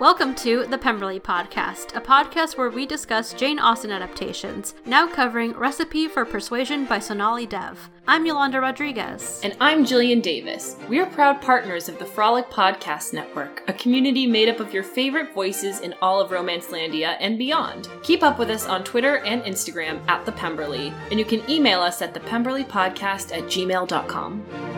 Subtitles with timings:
[0.00, 5.52] Welcome to the Pemberley Podcast, a podcast where we discuss Jane Austen adaptations, now covering
[5.52, 7.90] Recipe for Persuasion by Sonali Dev.
[8.08, 9.42] I'm Yolanda Rodriguez.
[9.44, 10.78] And I'm Jillian Davis.
[10.88, 14.84] We are proud partners of the Frolic Podcast Network, a community made up of your
[14.84, 17.90] favorite voices in all of Romancelandia and beyond.
[18.02, 21.82] Keep up with us on Twitter and Instagram at the Pemberley, and you can email
[21.82, 24.69] us at thepemberleypodcast at gmail.com.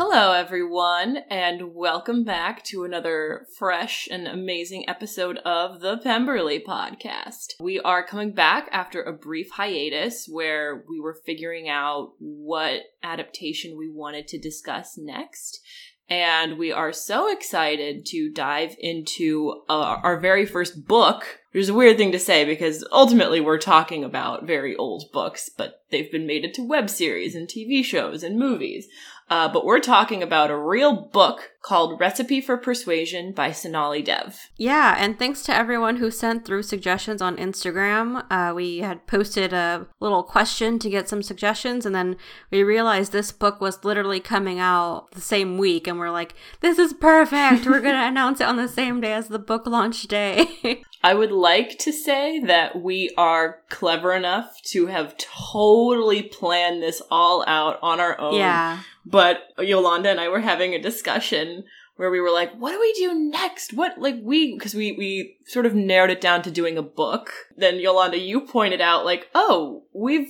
[0.00, 7.54] Hello, everyone, and welcome back to another fresh and amazing episode of the Pemberley podcast.
[7.58, 13.76] We are coming back after a brief hiatus where we were figuring out what adaptation
[13.76, 15.60] we wanted to discuss next.
[16.08, 21.68] And we are so excited to dive into uh, our very first book, which is
[21.68, 26.10] a weird thing to say because ultimately we're talking about very old books, but they've
[26.10, 28.88] been made into web series and TV shows and movies.
[29.30, 34.48] Uh, but we're talking about a real book called Recipe for Persuasion by Sonali Dev.
[34.56, 38.24] Yeah, and thanks to everyone who sent through suggestions on Instagram.
[38.30, 42.16] Uh, we had posted a little question to get some suggestions, and then
[42.50, 46.78] we realized this book was literally coming out the same week, and we're like, this
[46.78, 47.66] is perfect.
[47.66, 50.46] We're going to announce it on the same day as the book launch day.
[51.02, 57.00] I would like to say that we are clever enough to have totally planned this
[57.10, 58.34] all out on our own.
[58.34, 58.80] Yeah.
[59.06, 61.64] But Yolanda and I were having a discussion
[61.96, 63.72] where we were like, what do we do next?
[63.72, 67.32] What, like, we, because we, we sort of narrowed it down to doing a book.
[67.56, 70.28] Then Yolanda, you pointed out, like, oh, we've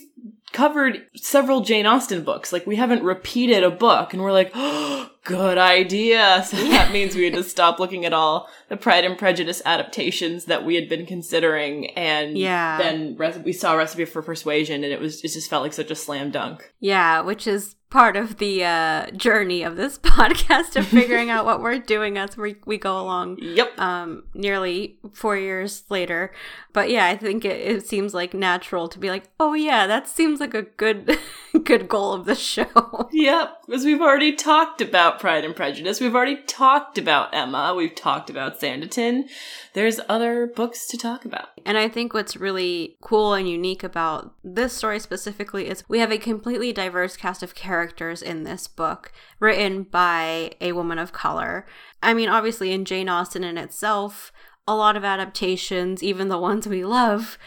[0.53, 2.53] covered several Jane Austen books.
[2.53, 4.13] Like, we haven't repeated a book.
[4.13, 6.43] And we're like, oh, good idea.
[6.49, 10.47] So that means we had to stop looking at all the Pride and Prejudice adaptations
[10.47, 11.87] that we had been considering.
[11.91, 12.79] And Yeah.
[12.79, 15.91] then Rec- we saw Recipe for Persuasion and it was, it just felt like such
[15.91, 16.73] a slam dunk.
[16.81, 21.61] Yeah, which is part of the uh, journey of this podcast of figuring out what
[21.63, 23.39] we're doing as we, we go along.
[23.41, 23.79] Yep.
[23.79, 26.33] Um, nearly four years later,
[26.73, 30.07] but yeah, I think it, it seems like natural to be like, oh yeah, that
[30.09, 31.19] seems like a good,
[31.65, 32.67] good goal of the show.
[33.11, 36.01] Yep, because we've already talked about Pride and Prejudice.
[36.01, 37.75] We've already talked about Emma.
[37.75, 39.25] We've talked about Sanditon.
[39.73, 41.49] There's other books to talk about.
[41.65, 46.13] And I think what's really cool and unique about this story specifically is we have
[46.13, 49.11] a completely diverse cast of characters in this book,
[49.41, 51.67] written by a woman of color.
[52.03, 54.33] I mean, obviously, in Jane Austen in itself,
[54.69, 57.39] a lot of adaptations, even the ones we love,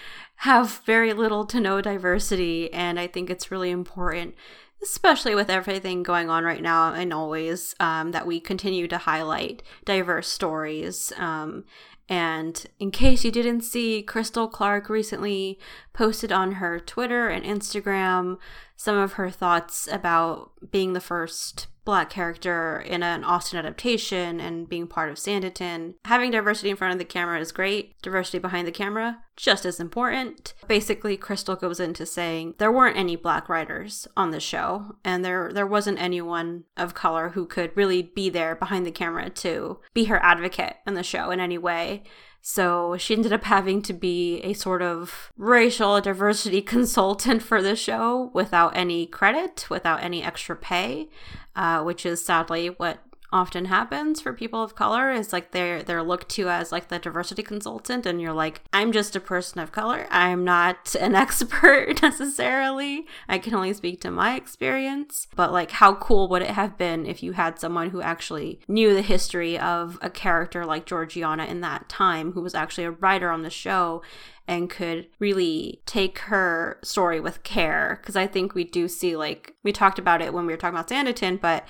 [0.42, 2.74] have very little to no diversity.
[2.74, 4.34] And I think it's really important,
[4.82, 9.62] especially with everything going on right now and always, um, that we continue to highlight
[9.86, 11.14] diverse stories.
[11.18, 11.66] Um,
[12.10, 15.60] and in case you didn't see, Crystal Clarke recently
[15.94, 18.38] posted on her Twitter and Instagram
[18.82, 24.68] some of her thoughts about being the first black character in an Austen adaptation and
[24.68, 25.94] being part of Sanditon.
[26.06, 28.02] Having diversity in front of the camera is great.
[28.02, 30.56] Diversity behind the camera, just as important.
[30.68, 35.52] Basically, Crystal goes into saying there weren't any black writers on the show, and there
[35.54, 40.06] there wasn't anyone of color who could really be there behind the camera to be
[40.06, 42.02] her advocate in the show in any way.
[42.42, 47.76] So she ended up having to be a sort of racial diversity consultant for the
[47.76, 51.10] show without any credit, without any extra pay,
[51.56, 53.00] uh, which is sadly what
[53.32, 57.00] often happens for people of color is like they're they're looked to as like the
[57.00, 60.08] diversity consultant and you're like i'm just a person of color.
[60.10, 63.06] I'm not an expert necessarily.
[63.28, 65.28] I can only speak to my experience.
[65.36, 68.94] But like how cool would it have been if you had someone who actually knew
[68.94, 73.30] the history of a character like georgiana in that time who was actually a writer
[73.30, 74.02] on the show
[74.48, 78.00] and could really take her story with care?
[78.02, 80.78] Because i think we do see like we talked about it when we were talking
[80.78, 81.68] about sanditon but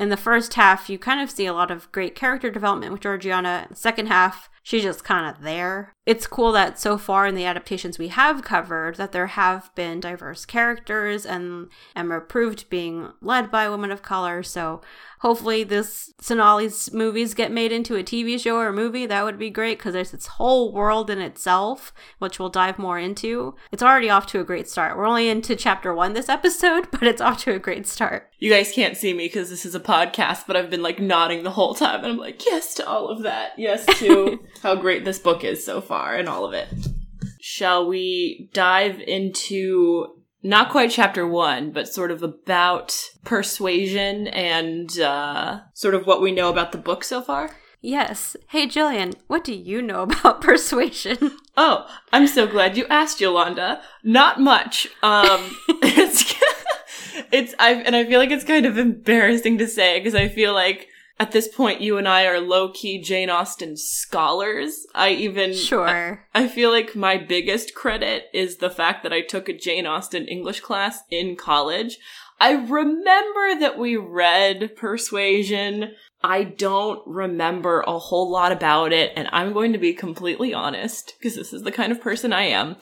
[0.00, 3.02] in the first half, you kind of see a lot of great character development with
[3.02, 3.64] Georgiana.
[3.64, 5.92] In the second half, she's just kind of there.
[6.10, 10.00] It's cool that so far in the adaptations we have covered that there have been
[10.00, 14.42] diverse characters and Emma Approved being led by a woman of color.
[14.42, 14.80] So
[15.20, 19.06] hopefully this Sonali's movies get made into a TV show or a movie.
[19.06, 22.98] That would be great because there's this whole world in itself, which we'll dive more
[22.98, 23.54] into.
[23.70, 24.96] It's already off to a great start.
[24.96, 28.32] We're only into chapter one this episode, but it's off to a great start.
[28.40, 31.44] You guys can't see me because this is a podcast, but I've been like nodding
[31.44, 33.52] the whole time, and I'm like, yes to all of that.
[33.58, 36.68] Yes to how great this book is so far and all of it.
[37.40, 45.60] Shall we dive into not quite chapter one, but sort of about persuasion and uh,
[45.74, 47.50] sort of what we know about the book so far?
[47.82, 48.36] Yes.
[48.48, 51.36] Hey, Jillian, what do you know about persuasion?
[51.56, 53.82] Oh, I'm so glad you asked, Yolanda.
[54.04, 54.86] Not much.
[55.02, 56.34] Um, it's
[57.32, 60.52] it's I and I feel like it's kind of embarrassing to say because I feel
[60.52, 60.88] like
[61.20, 64.86] at this point, you and I are low key Jane Austen scholars.
[64.94, 65.52] I even.
[65.52, 66.24] Sure.
[66.34, 69.86] I, I feel like my biggest credit is the fact that I took a Jane
[69.86, 71.98] Austen English class in college.
[72.40, 75.92] I remember that we read Persuasion.
[76.22, 81.16] I don't remember a whole lot about it, and I'm going to be completely honest,
[81.18, 82.76] because this is the kind of person I am.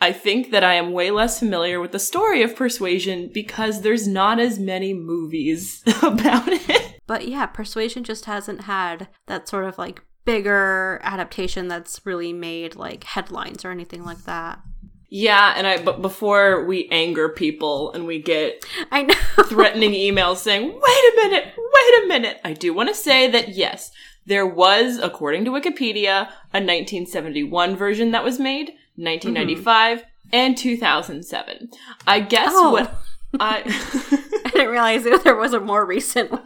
[0.00, 4.06] I think that I am way less familiar with the story of Persuasion because there's
[4.06, 6.99] not as many movies about it.
[7.10, 12.76] But yeah, Persuasion just hasn't had that sort of like bigger adaptation that's really made
[12.76, 14.60] like headlines or anything like that.
[15.08, 20.36] Yeah, and I but before we anger people and we get I know threatening emails
[20.36, 23.90] saying, "Wait a minute, wait a minute." I do want to say that yes,
[24.26, 30.06] there was according to Wikipedia a 1971 version that was made, 1995 mm-hmm.
[30.30, 31.70] and 2007.
[32.06, 32.70] I guess oh.
[32.70, 33.02] what
[33.38, 33.62] I
[34.44, 36.42] I didn't realize there was a more recent one.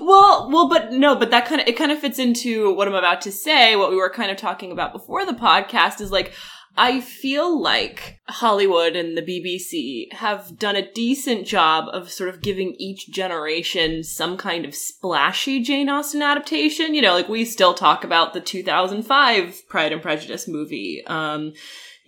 [0.00, 2.94] Well, well, but no, but that kind of it kind of fits into what I'm
[2.94, 3.74] about to say.
[3.76, 6.32] What we were kind of talking about before the podcast is like
[6.78, 12.40] I feel like Hollywood and the BBC have done a decent job of sort of
[12.40, 16.94] giving each generation some kind of splashy Jane Austen adaptation.
[16.94, 21.02] You know, like we still talk about the 2005 Pride and Prejudice movie.
[21.08, 21.54] Um,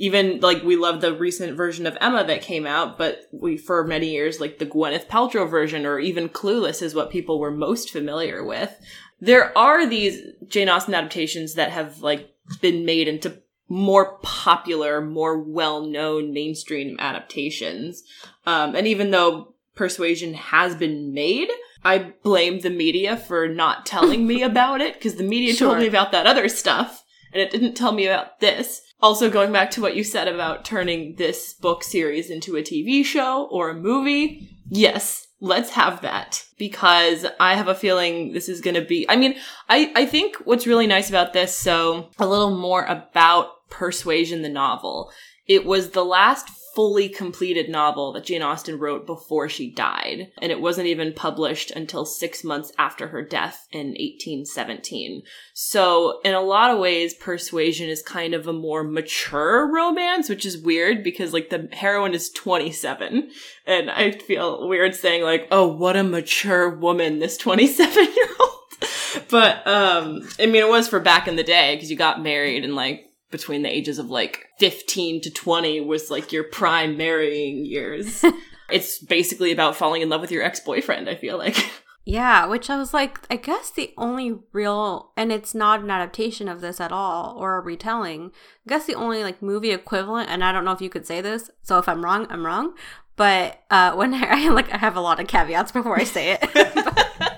[0.00, 3.84] even like we love the recent version of Emma that came out, but we for
[3.84, 7.90] many years like the Gwyneth Paltrow version or even Clueless is what people were most
[7.90, 8.74] familiar with.
[9.20, 12.30] There are these Jane Austen adaptations that have like
[12.62, 18.02] been made into more popular, more well-known mainstream adaptations.
[18.46, 21.50] Um, and even though Persuasion has been made,
[21.84, 25.68] I blame the media for not telling me about it because the media sure.
[25.68, 28.80] told me about that other stuff and it didn't tell me about this.
[29.02, 33.04] Also, going back to what you said about turning this book series into a TV
[33.04, 38.60] show or a movie, yes, let's have that because I have a feeling this is
[38.60, 39.36] going to be, I mean,
[39.68, 44.48] I, I think what's really nice about this, so a little more about Persuasion the
[44.48, 45.12] novel.
[45.46, 46.48] It was the last
[46.80, 51.70] fully completed novel that Jane Austen wrote before she died, and it wasn't even published
[51.72, 55.20] until six months after her death in 1817.
[55.52, 60.46] So, in a lot of ways, Persuasion is kind of a more mature romance, which
[60.46, 63.30] is weird because, like, the heroine is 27,
[63.66, 68.50] and I feel weird saying, like, oh, what a mature woman this 27 year old.
[69.28, 72.64] But, um, I mean, it was for back in the day because you got married
[72.64, 77.64] and, like, between the ages of like 15 to 20 was like your prime marrying
[77.64, 78.24] years.
[78.70, 81.56] it's basically about falling in love with your ex-boyfriend, I feel like.
[82.06, 86.48] Yeah, which I was like, I guess the only real, and it's not an adaptation
[86.48, 88.32] of this at all or a retelling.
[88.66, 91.20] I guess the only like movie equivalent, and I don't know if you could say
[91.20, 92.74] this, so if I'm wrong, I'm wrong.
[93.16, 96.50] But uh, when I like, I have a lot of caveats before I say it.
[96.52, 97.29] but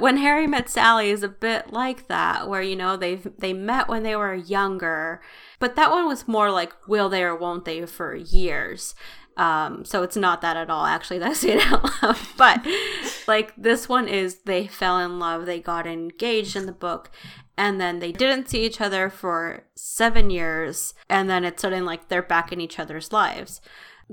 [0.00, 3.88] when Harry met Sally is a bit like that, where you know they they met
[3.88, 5.20] when they were younger,
[5.58, 8.94] but that one was more like will they or won't they for years.
[9.36, 10.84] Um, so it's not that at all.
[10.84, 12.18] Actually, that's it out.
[12.36, 12.66] But
[13.26, 17.10] like this one is they fell in love, they got engaged in the book,
[17.56, 22.08] and then they didn't see each other for seven years, and then it's suddenly like
[22.08, 23.60] they're back in each other's lives.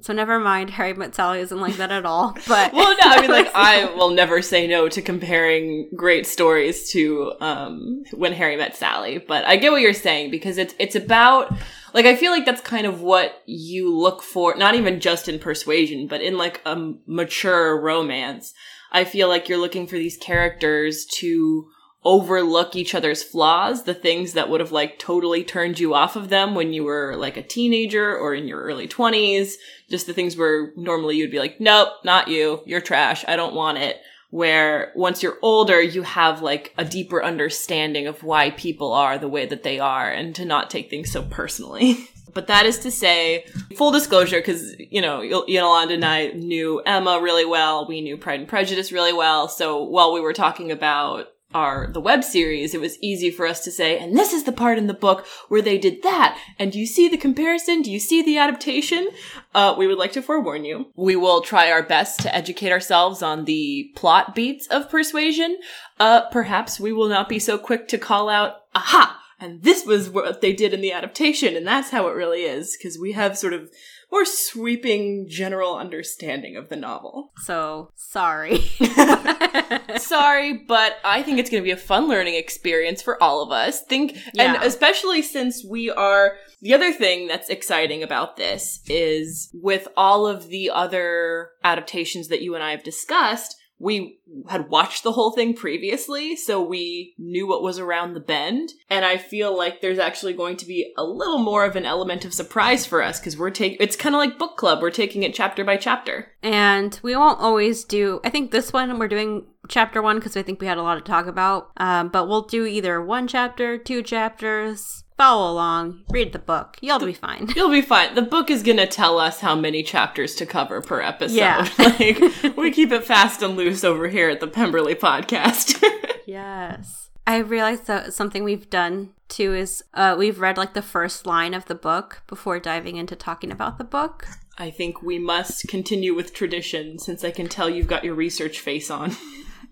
[0.02, 2.36] So never mind, Harry Met Sally isn't like that at all.
[2.48, 6.90] But well, no, I mean, like I will never say no to comparing great stories
[6.92, 9.18] to um, when Harry Met Sally.
[9.20, 11.54] But I get what you're saying because it's it's about
[11.94, 15.40] like I feel like that's kind of what you look for, not even just in
[15.40, 18.54] Persuasion, but in like a mature romance.
[18.92, 21.70] I feel like you're looking for these characters to
[22.06, 26.30] overlook each other's flaws, the things that would have like totally turned you off of
[26.30, 29.54] them when you were like a teenager or in your early 20s,
[29.90, 33.56] just the things where normally you'd be like, nope, not you, you're trash, I don't
[33.56, 33.98] want it.
[34.30, 39.30] Where once you're older, you have like a deeper understanding of why people are the
[39.30, 42.08] way that they are and to not take things so personally.
[42.34, 43.46] But that is to say,
[43.78, 47.88] full disclosure, because, you know, Yolanda and I knew Emma really well.
[47.88, 49.48] We knew Pride and Prejudice really well.
[49.48, 53.64] So while we were talking about our the web series, it was easy for us
[53.64, 56.38] to say, and this is the part in the book where they did that.
[56.60, 57.82] And do you see the comparison?
[57.82, 59.10] Do you see the adaptation?
[59.54, 60.88] Uh, we would like to forewarn you.
[60.96, 65.58] We will try our best to educate ourselves on the plot beats of Persuasion.
[66.00, 69.22] Uh, perhaps we will not be so quick to call out, aha!
[69.40, 72.76] And this was what they did in the adaptation, and that's how it really is,
[72.78, 73.70] because we have sort of
[74.12, 77.32] more sweeping general understanding of the novel.
[77.44, 78.60] So, sorry.
[79.98, 83.52] sorry, but I think it's going to be a fun learning experience for all of
[83.52, 83.82] us.
[83.82, 84.56] Think yeah.
[84.56, 90.28] and especially since we are the other thing that's exciting about this is with all
[90.28, 95.32] of the other adaptations that you and I have discussed, we had watched the whole
[95.32, 98.70] thing previously, so we knew what was around the bend.
[98.90, 102.26] And I feel like there's actually going to be a little more of an element
[102.26, 104.82] of surprise for us because we're taking it's kind of like book club.
[104.82, 106.32] We're taking it chapter by chapter.
[106.42, 110.44] And we won't always do, I think this one we're doing chapter one because I
[110.44, 111.72] think we had a lot to talk about.
[111.78, 116.78] Um, but we'll do either one chapter, two chapters, follow along, read the book.
[116.82, 117.48] You'll be fine.
[117.56, 118.16] You'll be fine.
[118.16, 121.36] The book is going to tell us how many chapters to cover per episode.
[121.36, 121.68] Yeah.
[121.78, 122.20] like
[122.58, 125.84] we keep it fast and loose over here at the Pemberley podcast.
[126.26, 127.10] yes.
[127.28, 131.54] I realized that something we've done too is uh, we've read like the first line
[131.54, 134.28] of the book before diving into talking about the book.
[134.58, 138.60] I think we must continue with tradition since I can tell you've got your research
[138.60, 139.16] face on.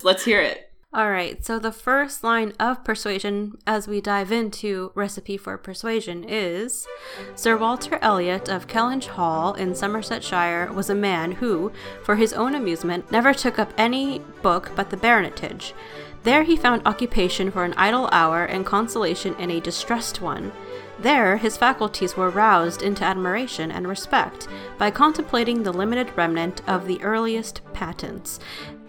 [0.01, 0.72] Let's hear it.
[0.95, 6.23] All right, so the first line of persuasion as we dive into Recipe for Persuasion
[6.23, 6.85] is
[7.33, 11.71] Sir Walter Elliot of Kellynch Hall in Somersetshire was a man who,
[12.03, 15.73] for his own amusement, never took up any book but the Baronetage.
[16.21, 20.51] There he found occupation for an idle hour and consolation in a distressed one.
[20.99, 24.47] There, his faculties were roused into admiration and respect
[24.77, 28.39] by contemplating the limited remnant of the earliest patents,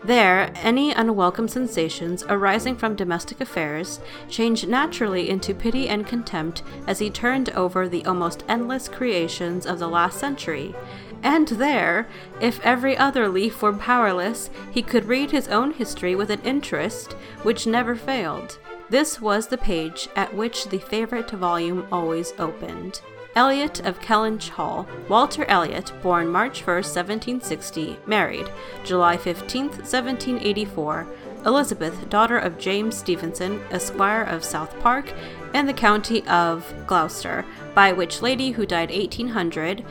[0.04, 6.98] there, any unwelcome sensations arising from domestic affairs changed naturally into pity and contempt as
[6.98, 10.74] he turned over the almost endless creations of the last century.
[11.22, 12.06] And there,
[12.38, 17.14] if every other leaf were powerless, he could read his own history with an interest
[17.42, 18.58] which never failed.
[18.90, 23.00] This was the page at which the favorite volume always opened.
[23.36, 24.86] Elliot of Kellynch Hall.
[25.08, 28.48] Walter Elliot, born March 1, 1760, married
[28.84, 31.06] July 15, 1784.
[31.44, 35.12] Elizabeth, daughter of James Stevenson, Esquire of South Park,
[35.52, 39.84] and the county of Gloucester, by which lady who died 1800.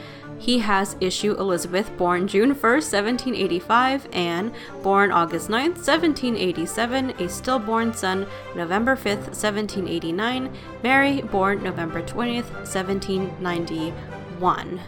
[0.43, 7.93] He has issue Elizabeth, born June 1st, 1785, Anne, born August 9th, 1787, a stillborn
[7.93, 14.81] son, November 5th, 1789, Mary, born November 20th, 1791.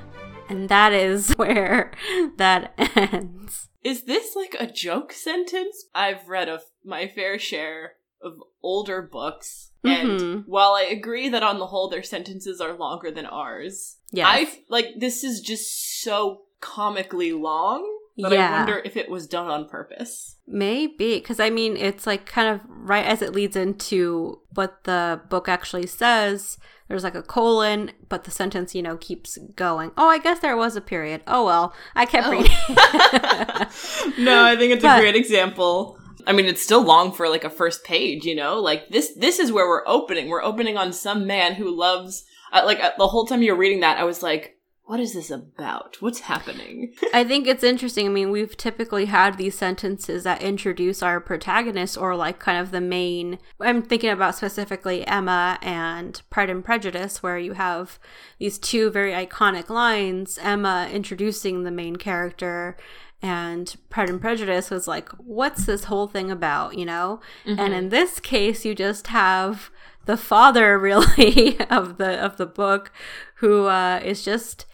[0.50, 1.94] And that is where
[2.36, 3.70] that ends.
[3.82, 5.86] Is this like a joke sentence?
[5.96, 9.72] I've read of my fair share of older books.
[9.88, 10.44] And Mhm.
[10.48, 14.28] while I agree that on the whole their sentences are longer than ours, Yes.
[14.30, 17.84] I like this is just so comically long
[18.18, 18.50] that Yeah.
[18.54, 20.38] I wonder if it was done on purpose.
[20.48, 25.22] Maybe, because I mean, it's like kind of right as it leads into what the
[25.30, 26.58] book actually says.
[26.88, 29.92] There's like a colon, but the sentence, you know, keeps going.
[29.98, 31.22] Oh, I guess there was a period.
[31.28, 32.32] Oh, well, I kept Oh.
[32.32, 32.52] reading.
[34.24, 35.98] no, I think it's But- a great example.
[36.28, 38.60] I mean, it's still long for like a first page, you know.
[38.60, 40.30] Like this, this is where we're opening.
[40.30, 42.26] We're opening on some man who loves.
[42.52, 45.30] Uh, like uh, the whole time you're reading that, I was like, "What is this
[45.30, 45.98] about?
[46.02, 48.06] What's happening?" I think it's interesting.
[48.06, 52.72] I mean, we've typically had these sentences that introduce our protagonist or like kind of
[52.72, 53.40] the main.
[53.60, 58.00] I'm thinking about specifically Emma and Pride and Prejudice, where you have
[58.40, 62.78] these two very iconic lines Emma introducing the main character.
[63.26, 67.22] And Pride and Prejudice was like, what's this whole thing about, you know?
[67.58, 69.72] And in this case, you just have
[70.06, 72.92] the father, really, of the of the book,
[73.38, 74.68] who uh, is just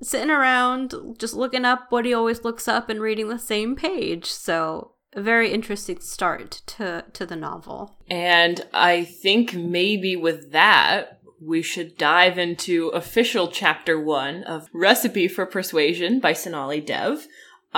[0.00, 4.24] sitting around just looking up what he always looks up and reading the same page.
[4.24, 7.98] So a very interesting start to to the novel.
[8.08, 15.28] And I think maybe with that, we should dive into official chapter one of Recipe
[15.28, 17.26] for Persuasion by Sonali Dev.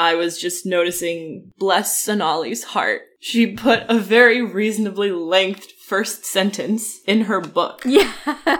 [0.00, 3.02] I was just noticing, bless Sonali's heart.
[3.20, 7.82] She put a very reasonably lengthed first sentence in her book.
[7.84, 8.10] Yeah.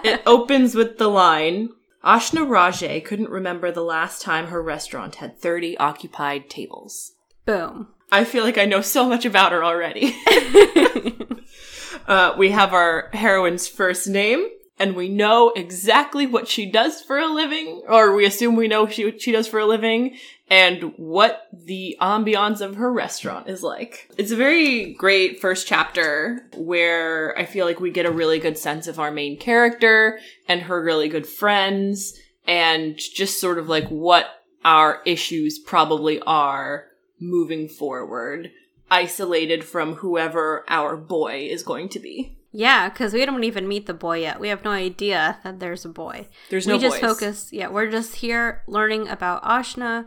[0.04, 1.70] It opens with the line
[2.04, 7.12] Ashna Raje couldn't remember the last time her restaurant had 30 occupied tables.
[7.46, 7.88] Boom.
[8.12, 10.14] I feel like I know so much about her already.
[12.06, 14.46] uh, we have our heroine's first name,
[14.80, 18.88] and we know exactly what she does for a living, or we assume we know
[18.88, 20.16] she, she does for a living,
[20.48, 24.10] and what the ambiance of her restaurant is like.
[24.16, 28.56] It's a very great first chapter where I feel like we get a really good
[28.56, 30.18] sense of our main character
[30.48, 34.26] and her really good friends, and just sort of like what
[34.64, 36.86] our issues probably are
[37.20, 38.50] moving forward,
[38.90, 42.38] isolated from whoever our boy is going to be.
[42.52, 44.40] Yeah, because we don't even meet the boy yet.
[44.40, 46.26] We have no idea that there's a boy.
[46.48, 47.10] There's no we just boys.
[47.10, 47.52] focus.
[47.52, 50.06] Yeah, we're just here learning about Ashna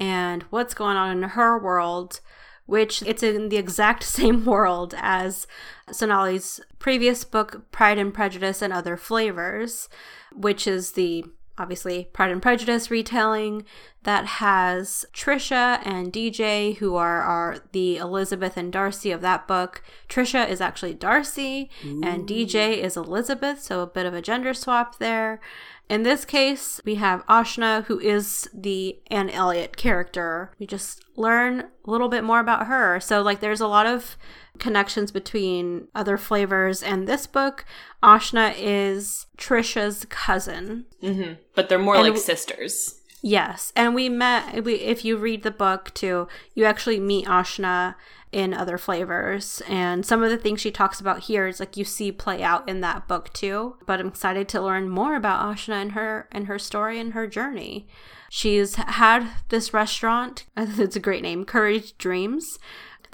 [0.00, 2.20] and what's going on in her world,
[2.66, 5.46] which it's in the exact same world as
[5.90, 9.88] Sonali's previous book, Pride and Prejudice and Other Flavors,
[10.32, 11.24] which is the
[11.58, 13.64] obviously Pride and Prejudice retelling
[14.02, 19.82] that has Trisha and DJ, who are, are the Elizabeth and Darcy of that book.
[20.08, 22.00] Trisha is actually Darcy, Ooh.
[22.04, 25.40] and DJ is Elizabeth, so a bit of a gender swap there.
[25.88, 30.50] In this case, we have Ashna, who is the Anne Elliot character.
[30.58, 33.00] We just learn a little bit more about her.
[33.00, 34.16] So, like, there's a lot of
[34.58, 37.64] connections between other flavors and this book.
[38.02, 40.86] Ashna is Trisha's cousin.
[41.02, 41.34] Mm-hmm.
[41.54, 43.00] But they're more and like sisters.
[43.22, 43.72] Yes.
[43.74, 47.94] And we met, we, if you read the book too, you actually meet Ashna
[48.32, 49.62] in other flavors.
[49.68, 52.68] And some of the things she talks about here is like you see play out
[52.68, 53.76] in that book too.
[53.86, 57.26] But I'm excited to learn more about Ashna and her and her story and her
[57.26, 57.86] journey.
[58.28, 62.58] She's had this restaurant, it's a great name, Curry Dreams,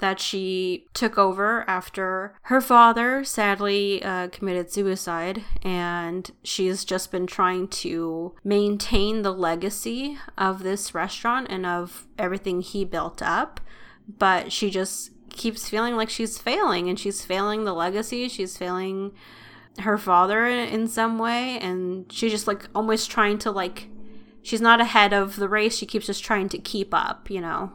[0.01, 7.27] that she took over after her father sadly uh, committed suicide, and she's just been
[7.27, 13.61] trying to maintain the legacy of this restaurant and of everything he built up.
[14.19, 19.13] But she just keeps feeling like she's failing, and she's failing the legacy, she's failing
[19.79, 23.87] her father in some way, and she's just like almost trying to like
[24.43, 25.77] she's not ahead of the race.
[25.77, 27.71] She keeps just trying to keep up, you know.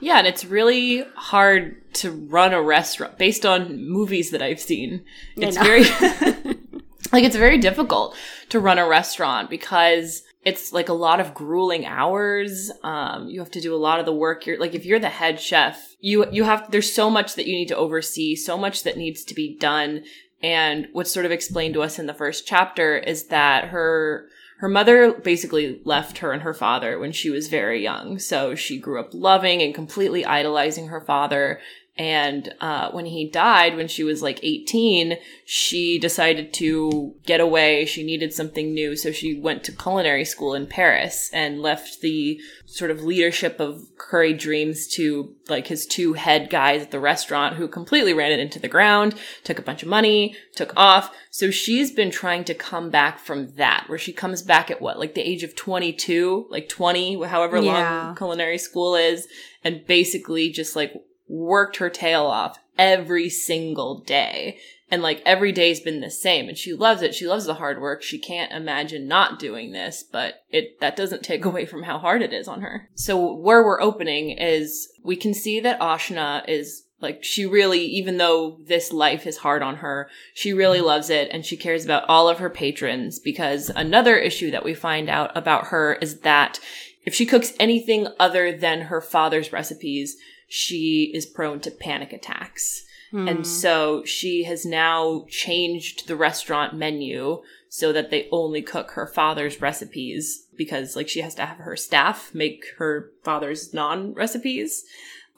[0.00, 5.04] Yeah, and it's really hard to run a restaurant based on movies that I've seen.
[5.36, 5.84] It's very
[7.12, 8.16] like it's very difficult
[8.48, 12.70] to run a restaurant because it's like a lot of grueling hours.
[12.82, 14.46] Um, you have to do a lot of the work.
[14.46, 17.54] You're like if you're the head chef, you you have there's so much that you
[17.54, 20.04] need to oversee, so much that needs to be done.
[20.42, 24.28] And what's sort of explained to us in the first chapter is that her
[24.58, 28.18] her mother basically left her and her father when she was very young.
[28.18, 31.60] So she grew up loving and completely idolizing her father
[31.98, 37.84] and uh, when he died, when she was like 18, she decided to get away.
[37.84, 38.96] She needed something new.
[38.96, 43.82] So she went to culinary school in Paris and left the sort of leadership of
[43.98, 48.40] Curry Dreams to like his two head guys at the restaurant who completely ran it
[48.40, 51.14] into the ground, took a bunch of money, took off.
[51.30, 54.98] So she's been trying to come back from that, where she comes back at what,
[54.98, 58.06] like the age of 22, like 20, however yeah.
[58.06, 59.28] long culinary school is,
[59.62, 60.94] and basically just like
[61.32, 64.58] worked her tail off every single day.
[64.90, 67.14] And like every day's been the same and she loves it.
[67.14, 68.02] She loves the hard work.
[68.02, 72.20] She can't imagine not doing this, but it, that doesn't take away from how hard
[72.20, 72.90] it is on her.
[72.94, 78.18] So where we're opening is we can see that Ashna is like she really, even
[78.18, 80.86] though this life is hard on her, she really mm-hmm.
[80.86, 84.74] loves it and she cares about all of her patrons because another issue that we
[84.74, 86.60] find out about her is that
[87.04, 90.16] if she cooks anything other than her father's recipes,
[90.54, 92.84] she is prone to panic attacks.
[93.10, 93.30] Mm.
[93.30, 99.06] And so she has now changed the restaurant menu so that they only cook her
[99.06, 104.84] father's recipes because like she has to have her staff make her father's non recipes.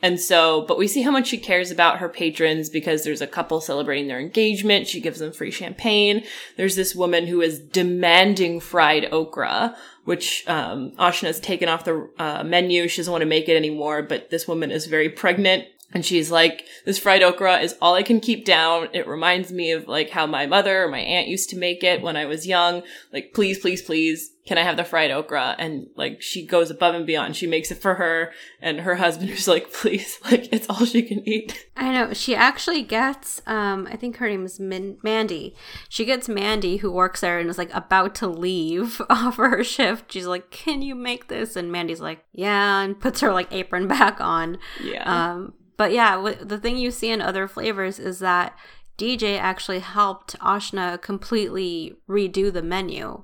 [0.03, 3.27] And so, but we see how much she cares about her patrons because there's a
[3.27, 4.89] couple celebrating their engagement.
[4.89, 6.25] She gives them free champagne.
[6.57, 12.45] There's this woman who is demanding fried okra, which um, Ashna's taken off the uh,
[12.45, 12.89] menu.
[12.89, 16.29] She doesn't want to make it anymore, but this woman is very pregnant and she's
[16.29, 18.89] like, this fried okra is all I can keep down.
[18.93, 22.03] It reminds me of like how my mother or my aunt used to make it
[22.03, 22.83] when I was young.
[23.13, 25.55] Like, please, please, please, can I have the fried okra?
[25.57, 27.37] And like, she goes above and beyond.
[27.37, 31.01] She makes it for her and her husband is like, please, like, it's all she
[31.03, 31.69] can eat.
[31.77, 32.13] I know.
[32.13, 35.55] She actually gets, um, I think her name is Min- Mandy.
[35.89, 40.11] She gets Mandy, who works there and is like about to leave off her shift.
[40.11, 41.55] She's like, can you make this?
[41.55, 44.59] And Mandy's like, yeah, and puts her like apron back on.
[44.83, 45.05] Yeah.
[45.05, 48.57] Um, but yeah, the thing you see in other flavors is that
[48.97, 53.23] DJ actually helped Ashna completely redo the menu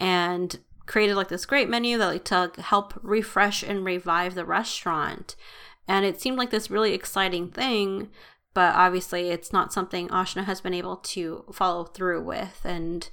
[0.00, 5.36] and created like this great menu that like to help refresh and revive the restaurant.
[5.86, 8.08] And it seemed like this really exciting thing,
[8.54, 12.60] but obviously it's not something Ashna has been able to follow through with.
[12.64, 13.08] And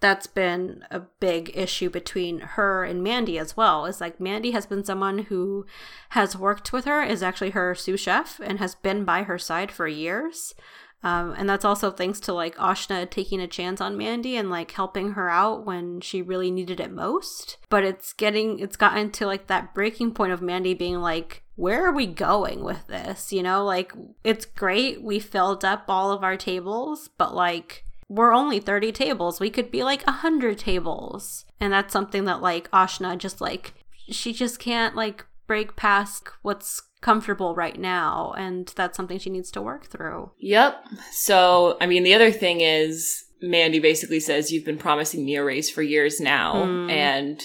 [0.00, 3.86] that's been a big issue between her and Mandy as well.
[3.86, 5.66] Is like Mandy has been someone who
[6.10, 9.70] has worked with her, is actually her sous chef, and has been by her side
[9.70, 10.54] for years.
[11.02, 14.70] Um, and that's also thanks to like Ashna taking a chance on Mandy and like
[14.72, 17.56] helping her out when she really needed it most.
[17.70, 21.86] But it's getting, it's gotten to like that breaking point of Mandy being like, where
[21.86, 23.32] are we going with this?
[23.32, 23.92] You know, like
[24.24, 25.02] it's great.
[25.02, 29.38] We filled up all of our tables, but like, we're only 30 tables.
[29.38, 31.46] We could be like 100 tables.
[31.60, 33.72] And that's something that like Ashna just like
[34.10, 39.50] she just can't like break past what's comfortable right now and that's something she needs
[39.52, 40.32] to work through.
[40.38, 40.84] Yep.
[41.12, 45.44] So, I mean, the other thing is Mandy basically says, "You've been promising me a
[45.44, 46.90] raise for years now," Mm.
[46.90, 47.42] and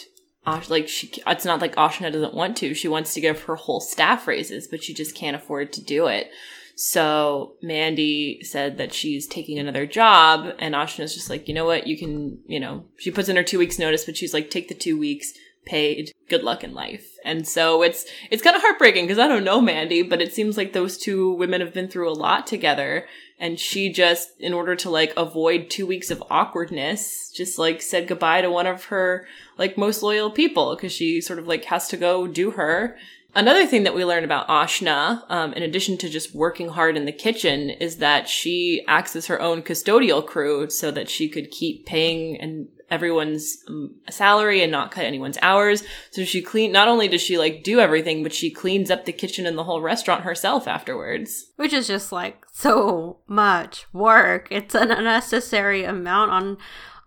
[0.47, 2.73] Ash, like she, it's not like Ashna doesn't want to.
[2.73, 6.07] She wants to give her whole staff raises, but she just can't afford to do
[6.07, 6.29] it.
[6.75, 11.87] So Mandy said that she's taking another job, and Ashna's just like, you know what,
[11.87, 14.67] you can, you know, she puts in her two weeks notice, but she's like, take
[14.67, 15.33] the two weeks
[15.65, 16.11] paid.
[16.29, 17.17] Good luck in life.
[17.23, 20.57] And so it's it's kind of heartbreaking because I don't know Mandy, but it seems
[20.57, 23.05] like those two women have been through a lot together.
[23.37, 28.07] And she just, in order to like avoid two weeks of awkwardness, just like said
[28.07, 31.87] goodbye to one of her like most loyal people because she sort of like has
[31.89, 32.95] to go do her.
[33.35, 37.03] Another thing that we learn about Ashna, um, in addition to just working hard in
[37.03, 41.51] the kitchen, is that she acts as her own custodial crew so that she could
[41.51, 45.83] keep paying and everyone's um, salary and not cut anyone's hours.
[46.11, 46.71] So she clean.
[46.71, 49.63] Not only does she like do everything, but she cleans up the kitchen and the
[49.63, 51.51] whole restaurant herself afterwards.
[51.57, 54.47] which is just like so much work.
[54.49, 56.57] It's an unnecessary amount on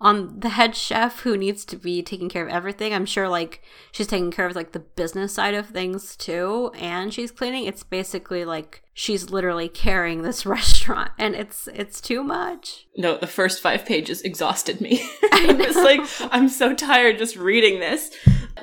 [0.01, 2.95] on the head chef who needs to be taking care of everything.
[2.95, 7.13] I'm sure like she's taking care of like the business side of things too and
[7.13, 7.65] she's cleaning.
[7.65, 12.87] It's basically like she's literally carrying this restaurant and it's it's too much.
[12.97, 15.03] No, the first five pages exhausted me.
[15.33, 18.11] I was like, I'm so tired just reading this.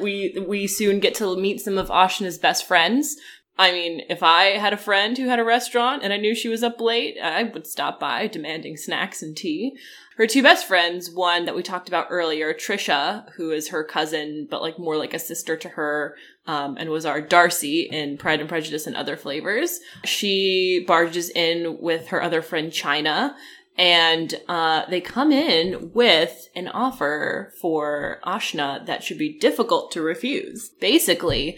[0.01, 3.17] We we soon get to meet some of Ashna's best friends.
[3.57, 6.49] I mean, if I had a friend who had a restaurant and I knew she
[6.49, 9.77] was up late, I would stop by demanding snacks and tea.
[10.17, 14.47] Her two best friends, one that we talked about earlier, Trisha, who is her cousin,
[14.49, 16.15] but like more like a sister to her,
[16.47, 19.81] um, and was our Darcy in Pride and Prejudice and other flavors.
[20.05, 23.35] She barges in with her other friend China,
[23.77, 30.01] and uh, they come in with an offer for Ashna that should be difficult to
[30.01, 30.69] refuse.
[30.79, 31.57] Basically,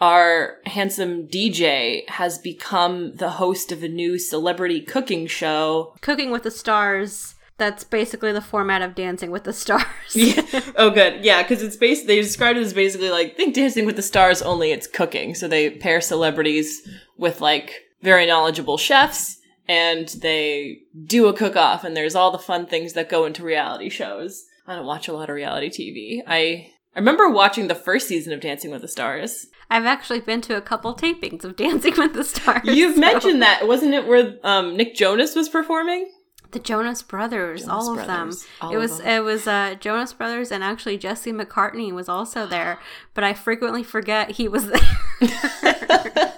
[0.00, 5.94] our handsome DJ has become the host of a new celebrity cooking show.
[6.02, 7.35] Cooking with the Stars.
[7.58, 9.84] That's basically the format of Dancing with the Stars.
[10.14, 10.42] Yeah.
[10.76, 11.24] oh, good.
[11.24, 12.06] Yeah, because it's based.
[12.06, 15.34] They described it as basically like think Dancing with the Stars, only it's cooking.
[15.34, 21.82] So they pair celebrities with like very knowledgeable chefs, and they do a cook off.
[21.82, 24.44] And there's all the fun things that go into reality shows.
[24.66, 26.22] I don't watch a lot of reality TV.
[26.26, 29.46] I I remember watching the first season of Dancing with the Stars.
[29.70, 32.62] I've actually been to a couple tapings of Dancing with the Stars.
[32.64, 34.06] You've so- mentioned that, wasn't it?
[34.06, 36.10] Where um, Nick Jonas was performing.
[36.56, 38.48] The Jonas Brothers, Jonas all of Brothers, them.
[38.62, 39.06] all it was them.
[39.06, 42.78] it was uh, Jonas Brothers and actually Jesse McCartney was also there,
[43.12, 44.80] but I frequently forget he was there.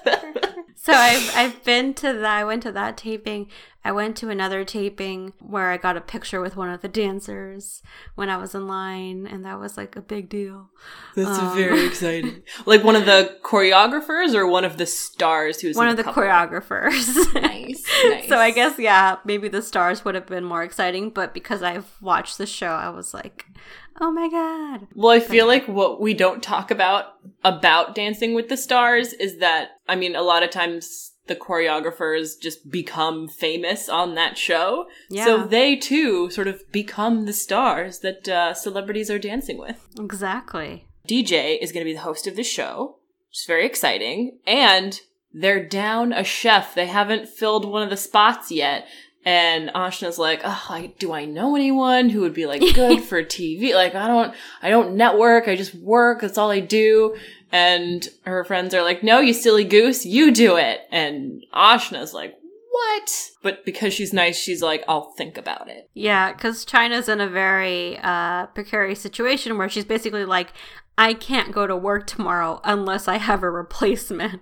[0.89, 2.25] so I've I've been to that.
[2.39, 3.49] I went to that taping.
[3.85, 7.81] I went to another taping where I got a picture with one of the dancers
[8.17, 10.71] when I was in line, and that was like a big deal.
[11.15, 12.43] That's Um, very exciting.
[12.67, 16.23] Like one of the choreographers or one of the stars who's one of the couple?
[16.23, 17.35] choreographers.
[17.35, 18.29] Nice, nice.
[18.29, 21.87] So I guess yeah, maybe the stars would have been more exciting, but because I've
[22.01, 23.47] watched the show, I was like,
[24.01, 28.49] "Oh my god!" Well, I feel like what we don't talk about about Dancing with
[28.49, 33.89] the Stars is that I mean, a lot of times the choreographers just become famous
[33.89, 34.87] on that show.
[35.09, 35.25] Yeah.
[35.25, 39.87] So they too sort of become the stars that uh, celebrities are dancing with.
[39.99, 40.87] Exactly.
[41.07, 42.97] DJ is going to be the host of the show,
[43.29, 44.39] which is very exciting.
[44.47, 45.01] And
[45.33, 46.75] they're down a chef.
[46.75, 48.87] They haven't filled one of the spots yet.
[49.29, 53.23] And Ashna's like, oh, I, do I know anyone who would be like good for
[53.23, 53.75] TV?
[53.75, 55.49] Like, I don't, I don't network.
[55.49, 56.23] I just work.
[56.23, 57.15] That's all I do.
[57.53, 60.81] And her friends are like, no, you silly goose, you do it.
[60.91, 62.39] And Ashna's like,
[62.71, 63.31] what?
[63.43, 65.91] But because she's nice, she's like, I'll think about it.
[65.93, 70.55] Yeah, because China's in a very uh, precarious situation where she's basically like,
[70.97, 74.41] I can't go to work tomorrow unless I have a replacement.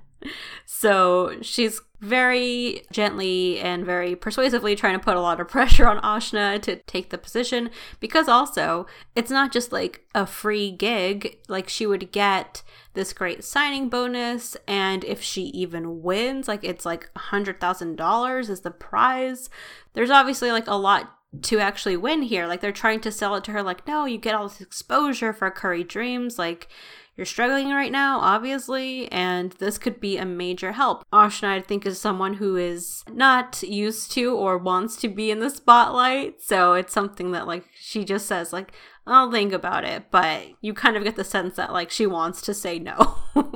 [0.64, 6.00] So she's very gently and very persuasively trying to put a lot of pressure on
[6.02, 11.38] Ashna to take the position because also it's not just like a free gig.
[11.48, 12.62] Like she would get
[12.94, 17.96] this great signing bonus, and if she even wins, like it's like a hundred thousand
[17.96, 19.50] dollars is the prize.
[19.92, 22.46] There's obviously like a lot to actually win here.
[22.46, 25.32] Like they're trying to sell it to her like, no, you get all this exposure
[25.32, 26.38] for Curry Dreams.
[26.38, 26.68] Like
[27.16, 31.02] you're struggling right now, obviously, and this could be a major help.
[31.12, 35.40] Ashna, I think, is someone who is not used to or wants to be in
[35.40, 36.42] the spotlight.
[36.42, 38.72] So it's something that like she just says, like,
[39.06, 42.42] I'll think about it, but you kind of get the sense that like she wants
[42.42, 43.16] to say no.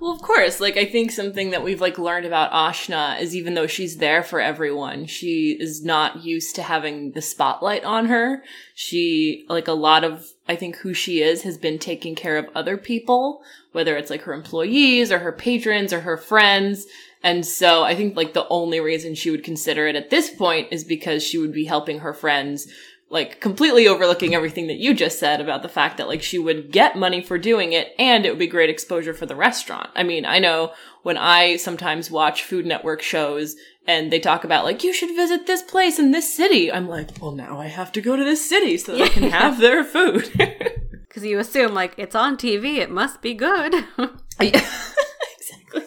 [0.00, 0.60] Well, of course.
[0.60, 4.22] Like, I think something that we've like learned about Ashna is even though she's there
[4.22, 8.42] for everyone, she is not used to having the spotlight on her.
[8.74, 12.48] She, like, a lot of, I think who she is has been taking care of
[12.54, 13.42] other people,
[13.72, 16.86] whether it's like her employees or her patrons or her friends.
[17.22, 20.68] And so I think like the only reason she would consider it at this point
[20.70, 22.68] is because she would be helping her friends
[23.10, 26.70] like completely overlooking everything that you just said about the fact that like she would
[26.70, 29.90] get money for doing it and it would be great exposure for the restaurant.
[29.96, 34.64] I mean, I know when I sometimes watch Food Network shows and they talk about
[34.64, 37.92] like you should visit this place in this city, I'm like, well now I have
[37.92, 40.30] to go to this city so that I can have their food.
[41.08, 43.74] Because you assume, like, it's on TV, it must be good.
[44.38, 45.82] exactly.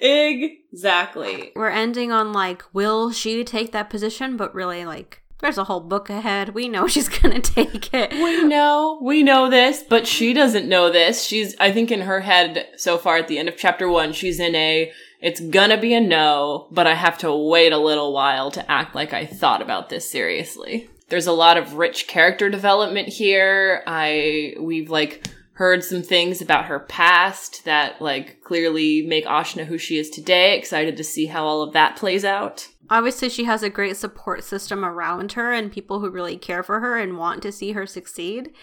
[0.00, 1.52] Exactly.
[1.56, 4.36] We're ending on, like, will she take that position?
[4.36, 6.50] But really, like, there's a whole book ahead.
[6.50, 8.12] We know she's gonna take it.
[8.12, 11.24] We know, we know this, but she doesn't know this.
[11.24, 14.40] She's, I think, in her head so far at the end of chapter one, she's
[14.40, 18.50] in a, it's gonna be a no, but I have to wait a little while
[18.52, 20.88] to act like I thought about this seriously.
[21.08, 23.82] There's a lot of rich character development here.
[23.86, 25.26] I, we've like,
[25.60, 30.56] heard some things about her past that like clearly make Ashna who she is today.
[30.56, 32.68] Excited to see how all of that plays out.
[32.88, 36.80] Obviously, she has a great support system around her and people who really care for
[36.80, 38.54] her and want to see her succeed.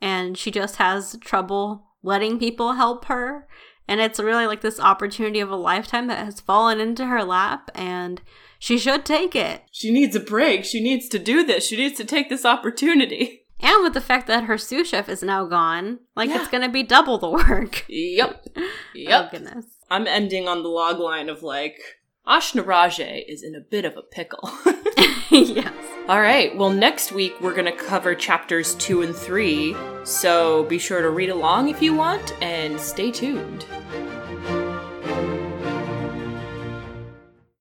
[0.00, 3.48] And she just has trouble letting people help her.
[3.88, 7.68] And it's really like this opportunity of a lifetime that has fallen into her lap,
[7.74, 8.22] and
[8.60, 9.64] she should take it.
[9.72, 10.64] She needs a break.
[10.64, 11.66] She needs to do this.
[11.66, 13.40] She needs to take this opportunity.
[13.60, 16.40] And with the fact that her sous chef is now gone, like yeah.
[16.40, 17.84] it's gonna be double the work.
[17.88, 18.46] Yep.
[18.94, 19.24] Yep.
[19.24, 19.66] oh, goodness.
[19.90, 21.78] I'm ending on the log line of like,
[22.26, 24.50] Ashna Raje is in a bit of a pickle.
[25.30, 25.72] yes.
[26.08, 26.56] All right.
[26.56, 29.76] Well, next week we're going to cover chapters two and three.
[30.04, 33.66] So be sure to read along if you want and stay tuned.